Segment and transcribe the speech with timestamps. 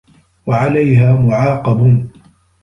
[0.45, 2.07] وَعَلَيْهَا مُعَاقَبٌ